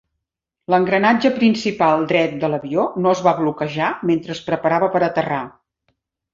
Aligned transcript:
L'engranatge 0.73 1.31
principal 1.35 2.07
dret 2.13 2.33
de 2.45 2.49
l'avió 2.55 2.87
no 3.05 3.13
es 3.19 3.23
va 3.29 3.35
bloquejar 3.43 3.93
mentre 4.13 4.37
es 4.39 4.45
preparava 4.51 4.93
per 4.99 5.07
aterrar. 5.13 5.47